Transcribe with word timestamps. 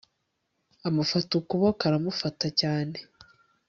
Amufata 0.87 1.31
ukuboko 1.39 1.81
aramufata 1.89 2.45
cyane 2.59 2.97